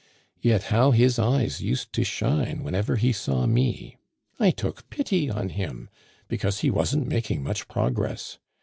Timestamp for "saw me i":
3.13-4.49